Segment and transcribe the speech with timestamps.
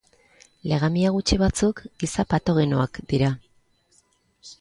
[0.69, 3.29] Legamia gutxi batzuk giza-patogenoak dira.